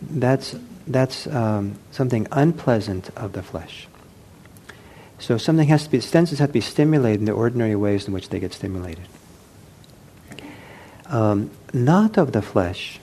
[0.01, 0.55] that's,
[0.87, 3.87] that's um, something unpleasant of the flesh.
[5.19, 8.13] So something has to be, senses have to be stimulated in the ordinary ways in
[8.13, 9.05] which they get stimulated.
[11.05, 12.99] Um, not of the flesh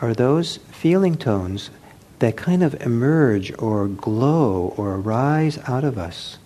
[0.00, 1.70] are those feeling tones
[2.18, 6.38] that kind of emerge or glow or rise out of us,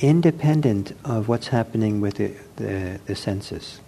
[0.00, 3.80] independent of what's happening with the, the, the senses.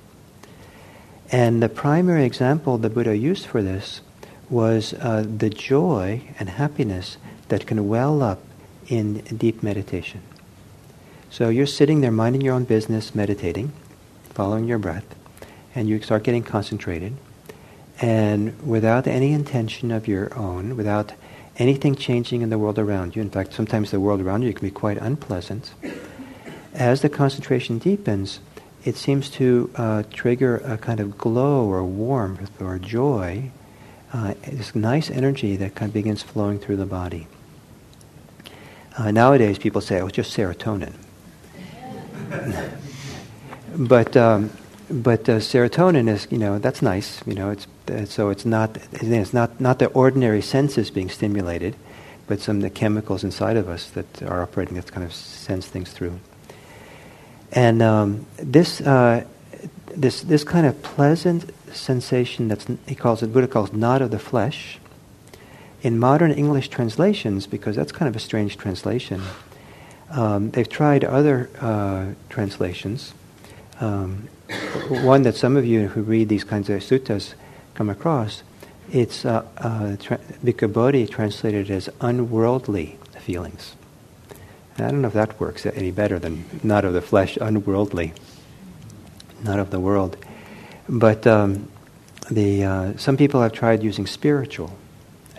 [1.33, 4.03] And the primary example the Buddha used for this
[4.51, 7.17] was uh, the joy and happiness
[7.49, 8.41] that can well up
[8.89, 10.21] in deep meditation.
[11.31, 13.73] So you're sitting there minding your own business, meditating,
[14.31, 15.15] following your breath,
[15.75, 17.17] and you start getting concentrated.
[18.01, 21.13] And without any intention of your own, without
[21.57, 24.67] anything changing in the world around you, in fact, sometimes the world around you can
[24.67, 25.73] be quite unpleasant.
[26.73, 28.41] As the concentration deepens,
[28.85, 33.51] it seems to uh, trigger a kind of glow or warmth or joy,
[34.15, 37.27] uh, this nice energy that kind of begins flowing through the body.
[38.97, 40.95] Uh, nowadays, people say, oh, it's just serotonin.
[43.77, 44.51] but um,
[44.89, 47.27] but uh, serotonin is, you know, that's nice.
[47.27, 51.75] You know, it's uh, so it's not it's not not the ordinary senses being stimulated,
[52.29, 55.67] but some of the chemicals inside of us that are operating that kind of sense
[55.67, 56.21] things through.
[57.51, 59.25] And um, this uh,
[59.97, 64.19] this this kind of pleasant sensation that's he calls it Buddha calls not of the
[64.19, 64.79] flesh.
[65.83, 69.21] In modern English translations, because that's kind of a strange translation,
[70.11, 73.13] um, they've tried other uh, translations.
[73.81, 74.29] Um,
[74.89, 77.35] one that some of you who read these kinds of suttas
[77.75, 78.43] come across,
[78.91, 80.21] it's uh, uh, tra-
[81.07, 83.75] translated as unworldly feelings.
[84.77, 88.13] And I don't know if that works any better than not of the flesh, unworldly,
[89.45, 90.17] not of the world.
[90.89, 91.69] But um,
[92.31, 94.77] the, uh, some people have tried using spiritual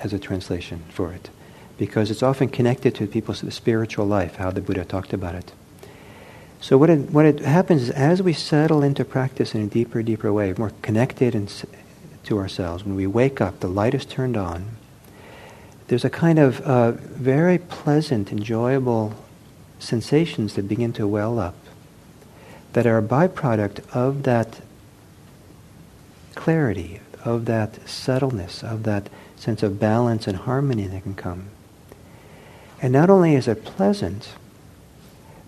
[0.02, 1.30] as a translation for it
[1.78, 5.52] because it's often connected to people's spiritual life, how the Buddha talked about it.
[6.62, 10.02] So what it, what it happens is as we settle into practice in a deeper,
[10.02, 11.52] deeper way, more connected
[12.24, 14.78] to ourselves, when we wake up, the light is turned on,
[15.88, 19.14] there's a kind of uh, very pleasant, enjoyable
[19.80, 21.56] sensations that begin to well up
[22.76, 24.60] that are a byproduct of that
[26.36, 29.08] clarity, of that subtleness, of that
[29.38, 31.48] sense of balance and harmony that can come.
[32.82, 34.34] And not only is it pleasant,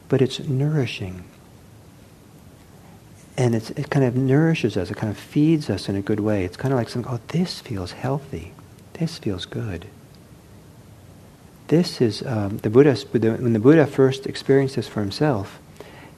[0.07, 1.25] but it's nourishing.
[3.35, 6.45] And it kind of nourishes us, it kind of feeds us in a good way.
[6.45, 8.53] It's kind of like something, oh, this feels healthy.
[8.93, 9.87] This feels good.
[11.67, 15.59] This is, um, the Buddha, when the Buddha first experienced this for himself,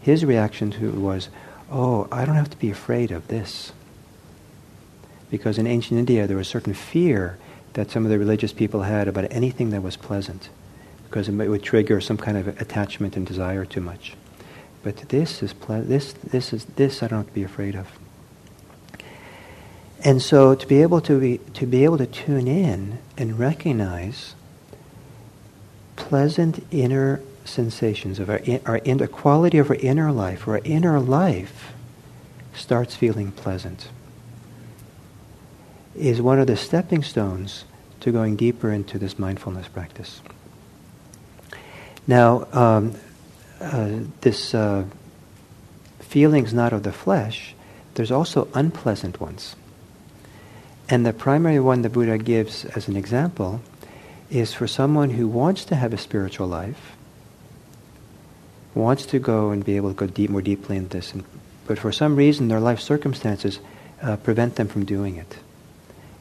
[0.02, 1.30] his reaction to it was,
[1.72, 3.72] oh, I don't have to be afraid of this.
[5.30, 7.38] Because in ancient India, there was a certain fear
[7.74, 10.50] that some of the religious people had about anything that was pleasant
[11.04, 14.16] because it would trigger some kind of attachment and desire too much.
[14.84, 17.88] But this is ple- this this is this I don't have to be afraid of.
[20.04, 24.36] And so to be able to be to be able to tune in and recognize
[25.96, 31.00] pleasant inner sensations of our our in, the quality of our inner life, our inner
[31.00, 31.74] life
[32.54, 33.90] starts feeling pleasant,
[35.96, 37.66] is one of the stepping stones
[38.00, 40.22] to going deeper into this mindfulness practice.
[42.08, 42.96] Now, um,
[43.60, 44.86] uh, this uh,
[46.00, 47.54] feelings not of the flesh,
[47.96, 49.56] there's also unpleasant ones.
[50.90, 53.62] And the primary one the Buddha gives as an example
[54.32, 56.96] is for someone who wants to have a spiritual life,
[58.80, 61.24] wants to go and be able to go deep, more deeply into this, and,
[61.68, 63.60] but for some reason their life circumstances
[64.02, 65.38] uh, prevent them from doing it.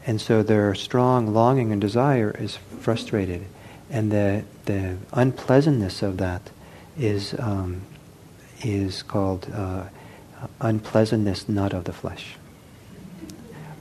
[0.06, 3.46] And so their strong longing and desire is frustrated
[3.90, 6.50] and the the unpleasantness of that
[6.98, 7.82] is um,
[8.62, 9.84] is called uh,
[10.60, 12.36] unpleasantness not of the flesh,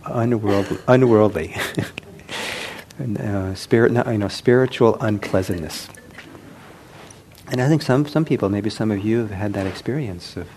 [0.06, 1.56] unworldly, unworldly,
[3.00, 5.88] and, uh, spirit, you know, spiritual unpleasantness.
[7.50, 10.48] And I think some some people, maybe some of you, have had that experience of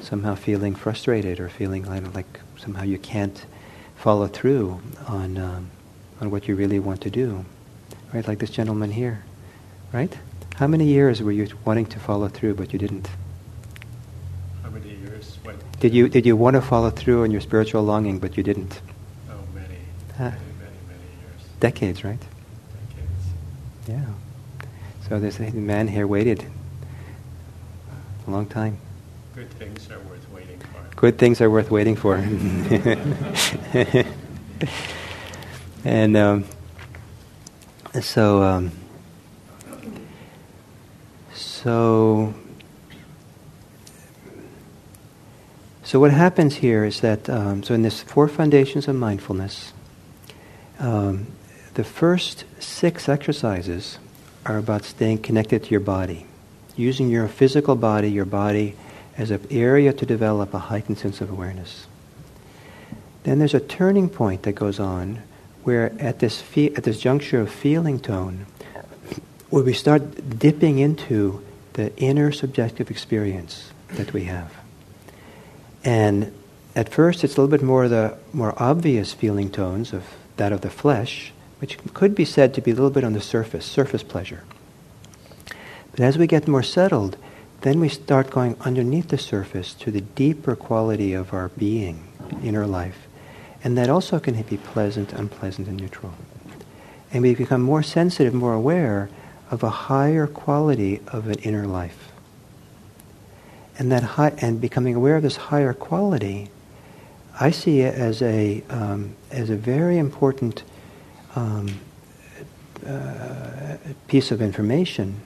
[0.00, 3.44] somehow feeling frustrated or feeling like, like somehow you can't
[3.96, 5.70] follow through on um,
[6.20, 7.44] on what you really want to do
[8.12, 8.26] right?
[8.26, 9.24] Like this gentleman here,
[9.92, 10.16] right?
[10.56, 13.08] How many years were you wanting to follow through, but you didn't?
[14.62, 15.38] How many years?
[15.42, 15.56] What?
[15.80, 18.80] Did you did you want to follow through on your spiritual longing, but you didn't?
[19.30, 19.66] Oh, many,
[20.16, 20.24] Huh.
[20.24, 21.40] many, many, many years.
[21.60, 22.20] Decades, right?
[22.90, 23.24] Decades.
[23.88, 24.12] Yeah.
[25.12, 26.46] So this man here waited
[28.26, 28.78] a long time.
[29.34, 30.96] Good things are worth waiting for.
[30.96, 32.16] Good things are worth waiting for.
[35.84, 36.46] and um,
[38.00, 38.72] so, um,
[41.34, 42.32] so,
[45.84, 49.74] so what happens here is that um, so in this four foundations of mindfulness,
[50.78, 51.26] um,
[51.74, 53.98] the first six exercises
[54.44, 56.26] are about staying connected to your body,
[56.76, 58.74] using your physical body, your body
[59.16, 61.86] as an area to develop a heightened sense of awareness.
[63.24, 65.22] Then there's a turning point that goes on
[65.62, 68.46] where at this, fe- at this juncture of feeling tone,
[69.50, 74.52] where we start dipping into the inner subjective experience that we have.
[75.84, 76.32] And
[76.74, 80.04] at first it's a little bit more the more obvious feeling tones of
[80.36, 81.31] that of the flesh,
[81.62, 84.42] which could be said to be a little bit on the surface, surface pleasure.
[85.92, 87.16] But as we get more settled,
[87.60, 92.08] then we start going underneath the surface to the deeper quality of our being,
[92.42, 93.06] inner life.
[93.62, 96.14] And that also can be pleasant, unpleasant, and neutral.
[97.12, 99.08] And we become more sensitive, more aware
[99.48, 102.10] of a higher quality of an inner life.
[103.78, 106.50] And that high, and becoming aware of this higher quality,
[107.38, 110.64] I see it as a um, as a very important
[111.34, 111.68] um,
[112.86, 113.76] uh,
[114.08, 115.20] piece of information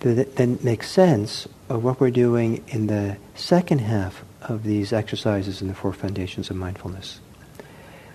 [0.00, 5.62] that then makes sense of what we're doing in the second half of these exercises
[5.62, 7.20] in the four foundations of mindfulness.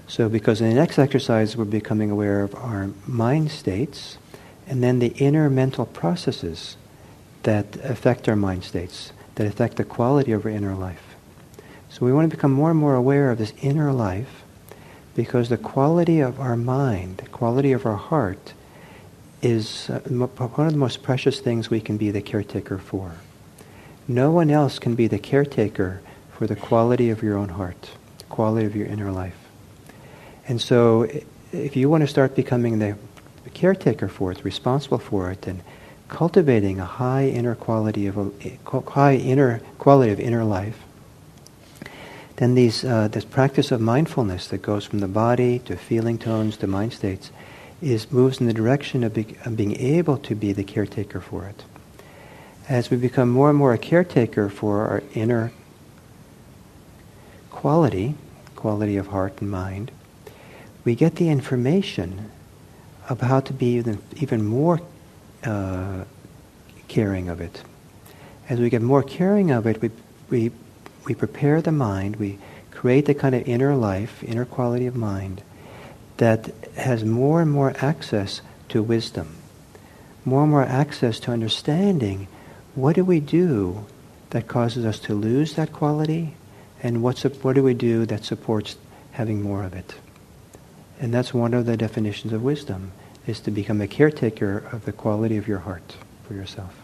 [0.08, 4.18] So, because in the next exercise, we're becoming aware of our mind states
[4.68, 6.78] and then the inner mental processes
[7.44, 11.16] that affect our mind states, that affect the quality of our inner life.
[11.90, 14.44] So, we want to become more and more aware of this inner life
[15.20, 18.54] because the quality of our mind, the quality of our heart,
[19.42, 23.16] is uh, one of the most precious things we can be the caretaker for.
[24.08, 26.00] No one else can be the caretaker
[26.32, 29.36] for the quality of your own heart, the quality of your inner life.
[30.48, 31.06] And so,
[31.52, 32.96] if you want to start becoming the
[33.54, 35.62] caretaker for it, responsible for it, and
[36.08, 40.80] cultivating a high inner quality of a high inner quality of inner life,
[42.40, 46.56] then these uh, this practice of mindfulness that goes from the body to feeling tones
[46.58, 47.32] to mind states
[47.82, 51.46] is moves in the direction of, be, of being able to be the caretaker for
[51.46, 51.64] it.
[52.70, 55.52] As we become more and more a caretaker for our inner
[57.52, 58.16] quality,
[58.56, 59.92] quality of heart and mind,
[60.86, 62.32] we get the information
[63.10, 64.80] of how to be even, even more
[65.44, 66.06] uh,
[66.88, 67.64] caring of it.
[68.48, 69.92] As we get more caring of it, we,
[70.30, 70.52] we,
[71.10, 72.38] we prepare the mind, we
[72.70, 75.42] create the kind of inner life, inner quality of mind
[76.18, 79.36] that has more and more access to wisdom,
[80.24, 82.28] more and more access to understanding
[82.76, 83.86] what do we do
[84.30, 86.36] that causes us to lose that quality,
[86.84, 88.78] and what's, what do we do that supports
[89.14, 89.96] having more of it.
[91.00, 92.92] And that's one of the definitions of wisdom,
[93.26, 95.96] is to become a caretaker of the quality of your heart
[96.28, 96.76] for yourself.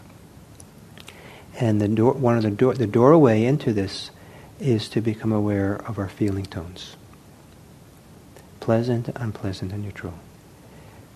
[1.60, 4.10] And the door, one of the, door, the doorway into this
[4.58, 6.96] is to become aware of our feeling tones
[8.60, 10.14] pleasant, unpleasant, and neutral.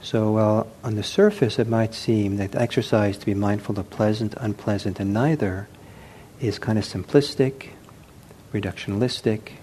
[0.00, 3.90] So while on the surface it might seem that the exercise to be mindful of
[3.90, 5.68] pleasant, unpleasant, and neither
[6.40, 7.70] is kind of simplistic,
[8.52, 9.54] reductionistic,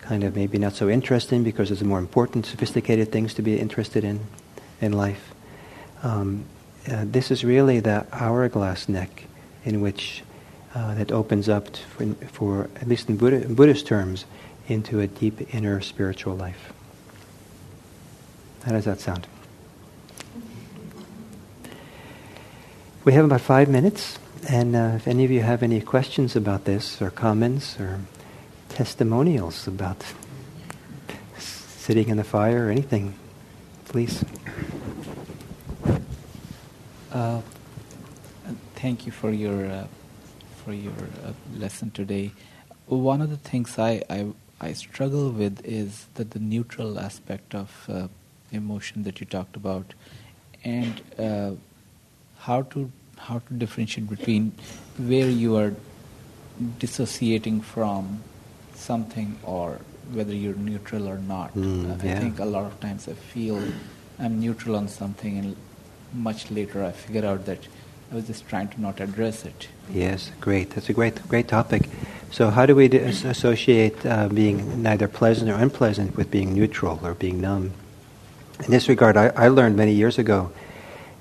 [0.00, 4.02] kind of maybe not so interesting because there's more important, sophisticated things to be interested
[4.02, 4.20] in
[4.80, 5.32] in life.
[6.02, 6.46] Um,
[6.90, 9.24] uh, this is really the hourglass neck
[9.64, 10.22] in which
[10.74, 14.24] uh, that opens up for, for, at least in, Buddha, in Buddhist terms,
[14.68, 16.72] into a deep inner spiritual life.
[18.64, 19.26] How does that sound?
[23.04, 24.18] We have about five minutes,
[24.48, 28.00] and uh, if any of you have any questions about this, or comments, or
[28.68, 30.04] testimonials about
[31.38, 33.14] sitting in the fire, or anything,
[33.86, 34.24] please.
[37.10, 37.40] Uh,
[38.76, 39.86] thank you for your uh,
[40.64, 40.92] for your
[41.24, 42.32] uh, lesson today.
[42.86, 44.26] One of the things I, I
[44.60, 48.08] I struggle with is that the neutral aspect of uh,
[48.52, 49.94] emotion that you talked about,
[50.64, 51.52] and uh,
[52.38, 54.52] how to how to differentiate between
[54.98, 55.74] where you are
[56.78, 58.22] dissociating from
[58.74, 59.78] something or
[60.12, 61.54] whether you're neutral or not.
[61.54, 62.16] Mm, yeah.
[62.16, 63.62] I think a lot of times I feel
[64.18, 65.56] I'm neutral on something, and
[66.12, 67.66] much later I figure out that
[68.10, 69.68] I was just trying to not address it.
[69.88, 70.70] Yes, great.
[70.70, 71.88] That's a great, great topic.
[72.32, 77.14] So, how do we associate uh, being neither pleasant or unpleasant with being neutral or
[77.14, 77.72] being numb?
[78.64, 80.50] In this regard, I, I learned many years ago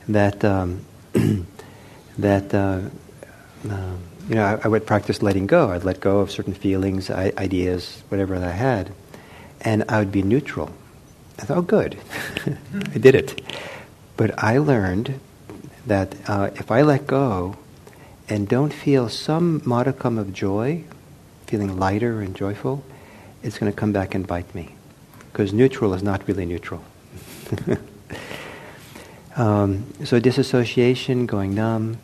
[0.08, 0.84] that um,
[2.18, 2.82] that uh,
[3.70, 3.96] uh,
[4.28, 5.70] you know I, I, would practice letting go.
[5.70, 8.92] I'd let go of certain feelings, I- ideas, whatever I had,
[9.62, 10.74] and I would be neutral.
[11.38, 11.98] I thought, oh, good,
[12.96, 13.42] I did it.
[14.18, 15.20] But I learned
[15.90, 17.58] that uh, if I let go
[18.30, 20.84] and don't feel some modicum of joy,
[21.48, 22.84] feeling lighter and joyful,
[23.44, 24.76] it's going to come back and bite me.
[25.32, 26.84] Because neutral is not really neutral.
[29.36, 31.98] um, so disassociation, going numb.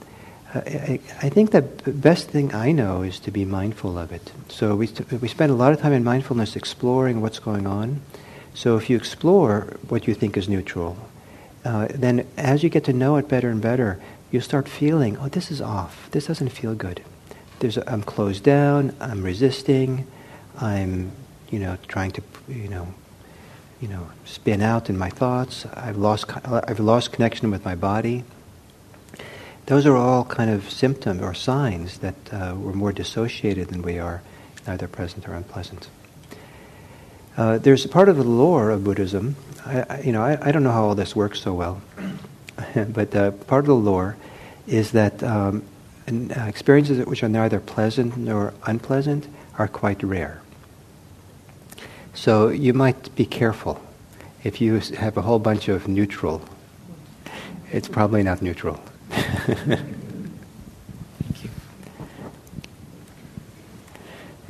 [0.54, 4.32] Uh, I, I, think the best thing I know is to be mindful of it.
[4.50, 8.02] So we, st- we spend a lot of time in mindfulness exploring what's going on.
[8.54, 10.98] So if you explore what you think is neutral,
[11.66, 14.00] uh, then as you get to know it better and better,
[14.32, 16.10] you start feeling, oh, this is off.
[16.12, 17.02] This doesn't feel good.
[17.60, 18.96] There's a, I'm closed down.
[19.02, 20.06] I'm resisting.
[20.60, 21.12] I'm,
[21.50, 22.94] you know, trying to, you know,
[23.82, 25.66] you know, spin out in my thoughts.
[25.74, 28.24] I've lost, I've lost connection with my body.
[29.66, 33.98] Those are all kind of symptoms or signs that uh, we're more dissociated than we
[33.98, 34.22] are,
[34.68, 35.90] neither present or unpleasant.
[37.36, 39.36] Uh, there's a part of the lore of Buddhism.
[39.66, 41.82] I, I, you know, I, I, don't know how all this works so well,
[42.76, 44.16] but uh, part of the lore
[44.68, 45.64] is that um,
[46.08, 50.42] uh, experiences which are neither pleasant nor unpleasant are quite rare.
[52.14, 53.82] So you might be careful.
[54.44, 56.42] If you have a whole bunch of neutral,
[57.72, 58.80] it's probably not neutral.
[59.10, 59.70] Thank
[61.44, 61.50] you.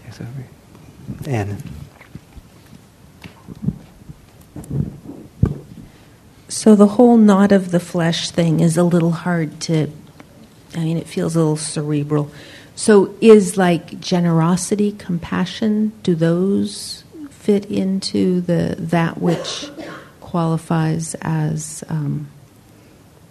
[0.06, 0.22] Yes,
[1.26, 1.58] Anne.
[6.56, 9.90] So the whole not of the flesh thing is a little hard to,
[10.74, 12.32] I mean, it feels a little cerebral.
[12.76, 19.70] So is like generosity, compassion, do those fit into the that which
[20.22, 22.30] qualifies as um,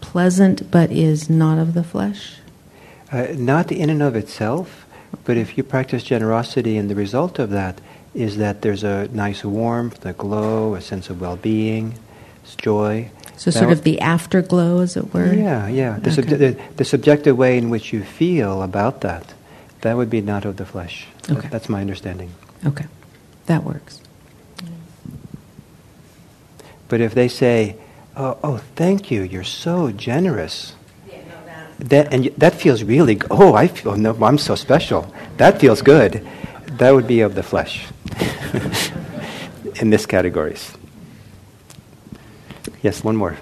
[0.03, 2.41] pleasant but is not of the flesh?
[3.11, 4.85] Uh, not in and of itself,
[5.25, 7.81] but if you practice generosity and the result of that
[8.13, 11.23] is that there's a nice warmth, a glow, a sense of
[12.45, 13.11] well-being, joy.
[13.37, 15.33] So sort of the afterglow, as it were?
[15.35, 15.99] Yeah, yeah.
[15.99, 16.23] The, okay.
[16.23, 19.35] sub- the, the, subjective way in which you feel about that,
[19.81, 21.07] that would be not of the flesh.
[21.29, 21.41] Okay.
[21.41, 22.31] That, that's my understanding.
[22.65, 22.87] Okay.
[23.47, 24.01] That works.
[26.89, 27.77] But if they say,
[28.17, 30.75] oh, oh thank you, you're so generous.
[31.79, 35.13] that, and that feels really, oh, I feel, no, I'm so special.
[35.39, 36.27] That feels good.
[36.79, 37.87] That would be of the flesh
[39.81, 40.73] in this categories.
[42.85, 43.35] Yes, one more.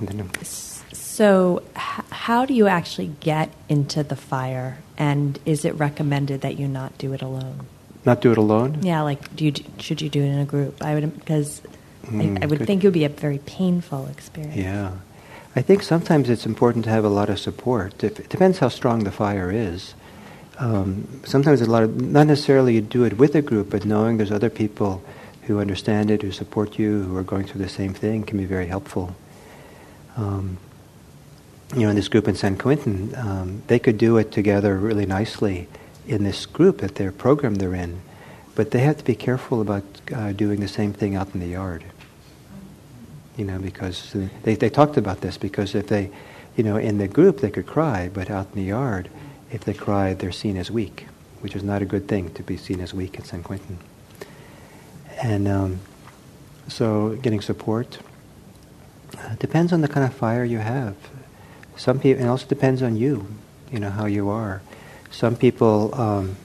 [0.92, 4.78] So, h- how do you actually get into the fire?
[4.96, 7.66] And is it recommended that you not do it alone?
[8.04, 8.78] Not do it alone?
[8.82, 10.80] Yeah, like, do you, should you do it in a group?
[10.82, 11.60] I would, because
[12.06, 12.66] Mm, I, I, would good.
[12.66, 14.56] think it would be a very painful experience.
[14.56, 14.90] Yeah.
[15.54, 18.02] I think sometimes it's important to have a lot of support.
[18.02, 19.94] It, depends how strong the fire is.
[20.58, 24.16] Um, sometimes a lot of, not necessarily you do it with a group, but knowing
[24.16, 25.00] there's other people
[25.42, 28.46] who understand it, who support you, who are going through the same thing can be
[28.46, 29.14] very helpful.
[30.16, 30.58] Um,
[31.74, 35.06] you know, in this group in San Quentin, um, they could do it together really
[35.06, 35.68] nicely
[36.06, 38.02] in this group that their program they're in,
[38.54, 39.84] but they have to be careful about
[40.14, 41.84] uh, doing the same thing out in the yard
[43.36, 46.10] you know, because they, they talked about this because if they,
[46.56, 49.08] you know, in the group they could cry, but out in the yard,
[49.50, 51.06] if they cry, they're seen as weak,
[51.40, 53.78] which is not a good thing to be seen as weak at San Quentin.
[55.22, 55.80] And um,
[56.68, 57.98] so getting support
[59.22, 60.96] uh, depends on the kind of fire you have.
[61.76, 63.26] Some people, it also depends on you,
[63.70, 64.62] you know, how you are.
[65.10, 66.36] Some people um,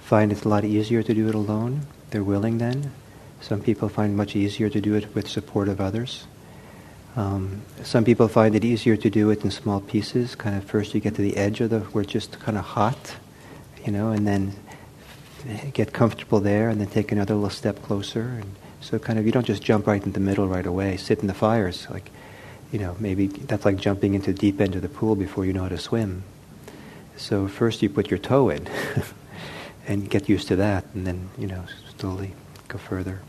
[0.00, 1.86] find it's a lot easier to do it alone.
[2.10, 2.92] They're willing then.
[3.40, 6.26] Some people find it much easier to do it with support of others.
[7.16, 10.34] Um, some people find it easier to do it in small pieces.
[10.34, 12.64] Kind of first you get to the edge of the where it's just kind of
[12.64, 13.16] hot,
[13.84, 14.52] you know, and then
[15.72, 18.40] get comfortable there, and then take another little step closer.
[18.40, 20.96] And so kind of you don't just jump right in the middle right away.
[20.96, 22.10] Sit in the fires like,
[22.72, 25.52] you know, maybe that's like jumping into the deep end of the pool before you
[25.52, 26.22] know how to swim.
[27.16, 28.66] So first you put your toe in,
[29.86, 31.64] and get used to that, and then you know
[31.98, 32.32] slowly
[32.68, 33.20] go further.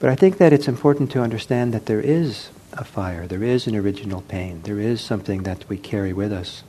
[0.00, 3.66] But I think that it's important to understand that there is a fire, there is
[3.66, 6.62] an original pain, there is something that we carry with us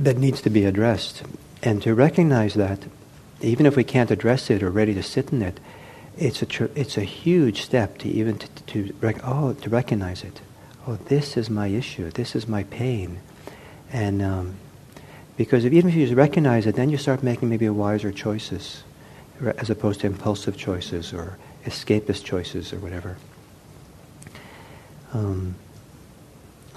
[0.00, 1.22] that needs to be addressed.
[1.62, 2.80] And to recognize that,
[3.40, 5.60] even if we can't address it or ready to sit in it,
[6.16, 10.22] it's a, tr- it's a huge step to even to, to, rec- oh, to recognize
[10.24, 10.40] it.
[10.86, 13.20] Oh, this is my issue, this is my pain.
[13.92, 14.56] And um,
[15.36, 18.82] because if, even if you just recognize it, then you start making maybe wiser choices
[19.58, 23.16] as opposed to impulsive choices or escapist choices or whatever.
[25.12, 25.54] Um,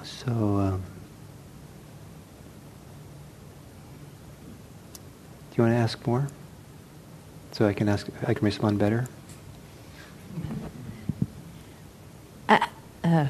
[0.04, 0.84] so, um,
[5.52, 6.28] do you want to ask more?
[7.54, 9.08] So I can ask, I can respond better.
[12.48, 12.68] Uh,
[13.04, 13.28] uh,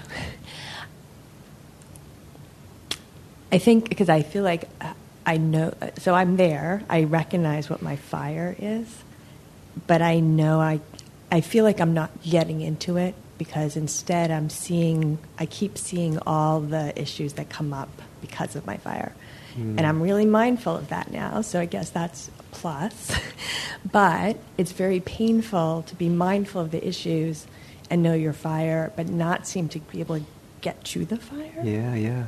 [3.51, 4.93] I think because I feel like uh,
[5.25, 6.83] I know, so I'm there.
[6.89, 9.03] I recognize what my fire is,
[9.87, 10.81] but I know I,
[11.31, 16.19] I feel like I'm not getting into it because instead I'm seeing, I keep seeing
[16.19, 17.89] all the issues that come up
[18.21, 19.13] because of my fire.
[19.57, 19.77] Mm.
[19.77, 23.11] And I'm really mindful of that now, so I guess that's plus.
[23.91, 27.45] but it's very painful to be mindful of the issues
[27.89, 30.25] and know your fire, but not seem to be able to
[30.61, 31.61] get to the fire.
[31.63, 32.27] Yeah, yeah.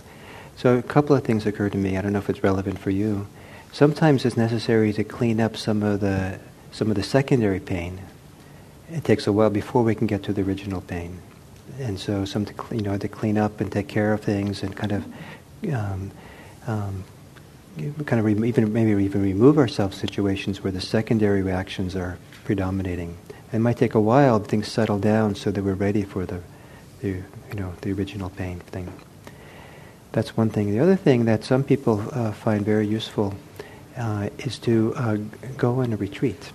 [0.57, 1.97] So a couple of things occur to me.
[1.97, 3.27] I don't know if it's relevant for you.
[3.71, 6.39] Sometimes it's necessary to clean up some of the
[6.71, 7.99] some of the secondary pain.
[8.91, 11.19] It takes a while before we can get to the original pain,
[11.79, 14.75] and so some to you know to clean up and take care of things and
[14.75, 15.05] kind of
[15.73, 16.11] um,
[16.65, 17.03] um,
[18.05, 23.17] kind of re- even maybe even remove ourselves situations where the secondary reactions are predominating.
[23.53, 26.41] It might take a while, but things settle down so that we're ready for the,
[27.01, 28.91] the you know the original pain thing.
[30.11, 30.71] That's one thing.
[30.71, 33.35] The other thing that some people uh, find very useful
[33.97, 35.17] uh, is to uh,
[35.57, 36.51] go on a retreat,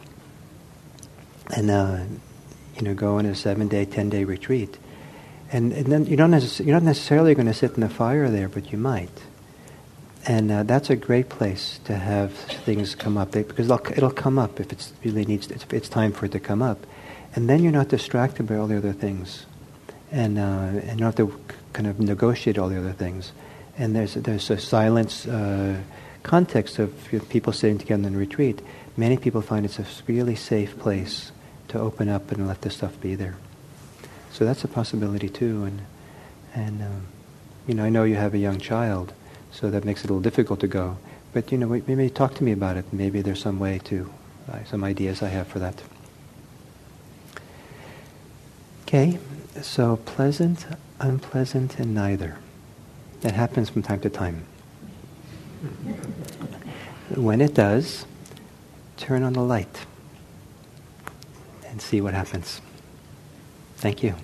[1.55, 2.01] and uh,
[2.77, 4.79] you know, go on a seven-day, ten-day retreat,
[5.53, 8.29] and, and then you don't necess- you're not necessarily going to sit in the fire
[8.31, 9.11] there, but you might,
[10.27, 14.11] and uh, that's a great place to have things come up they, because it'll, it'll
[14.11, 16.79] come up if it's really needs it's, it's time for it to come up,
[17.35, 19.47] and then you're not distracted by all the other things,
[20.11, 21.41] and uh, and you don't have to
[21.73, 23.33] kind of negotiate all the other things
[23.79, 25.81] and there's there's a silence uh,
[26.23, 26.93] context of
[27.29, 28.61] people sitting together in retreat.
[28.97, 31.33] Many people find it's a really safe place
[31.69, 33.37] to open up and let this stuff be there.
[34.31, 35.65] So that's a possibility too.
[35.65, 35.83] And
[36.55, 37.07] and um,
[37.67, 39.13] you know, I know you have a young child,
[39.53, 40.97] so that makes it a little difficult to go.
[41.33, 42.93] But you know, maybe talk to me about it.
[42.93, 44.11] Maybe there's some way to,
[44.51, 45.83] uh, some ideas I have for that.
[48.83, 49.19] Okay,
[49.63, 50.67] so pleasant,
[51.01, 52.39] unpleasant, and neither.
[53.21, 54.45] That happens from time to time.
[57.15, 58.05] When it does,
[58.97, 59.87] turn on the light
[61.67, 62.61] and see what happens.
[63.77, 64.15] Thank you.